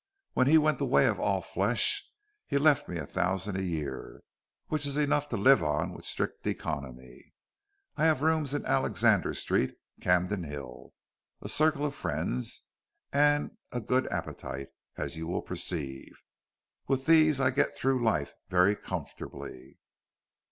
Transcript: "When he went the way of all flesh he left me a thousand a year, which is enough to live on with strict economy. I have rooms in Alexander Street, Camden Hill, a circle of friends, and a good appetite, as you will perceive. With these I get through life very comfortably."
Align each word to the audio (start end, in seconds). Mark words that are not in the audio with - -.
"When 0.33 0.47
he 0.47 0.57
went 0.57 0.79
the 0.79 0.85
way 0.87 1.05
of 1.05 1.19
all 1.19 1.41
flesh 1.41 2.09
he 2.47 2.57
left 2.57 2.89
me 2.89 2.97
a 2.97 3.05
thousand 3.05 3.55
a 3.55 3.61
year, 3.61 4.23
which 4.65 4.87
is 4.87 4.97
enough 4.97 5.29
to 5.29 5.37
live 5.37 5.61
on 5.61 5.93
with 5.93 6.05
strict 6.05 6.47
economy. 6.47 7.33
I 7.97 8.05
have 8.05 8.23
rooms 8.23 8.55
in 8.55 8.65
Alexander 8.65 9.35
Street, 9.35 9.75
Camden 10.01 10.43
Hill, 10.43 10.91
a 11.39 11.47
circle 11.49 11.85
of 11.85 11.93
friends, 11.93 12.63
and 13.13 13.55
a 13.71 13.79
good 13.79 14.11
appetite, 14.11 14.69
as 14.97 15.17
you 15.17 15.27
will 15.27 15.43
perceive. 15.43 16.09
With 16.87 17.05
these 17.05 17.39
I 17.39 17.51
get 17.51 17.75
through 17.77 18.03
life 18.03 18.33
very 18.49 18.75
comfortably." 18.75 19.77